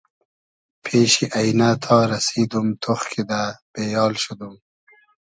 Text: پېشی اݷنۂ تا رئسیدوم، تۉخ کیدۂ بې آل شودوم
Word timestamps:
پېشی 0.83 1.25
اݷنۂ 1.37 1.69
تا 1.83 1.97
رئسیدوم، 2.11 2.67
تۉخ 2.81 3.01
کیدۂ 3.11 3.41
بې 3.71 3.83
آل 4.03 4.13
شودوم 4.23 4.55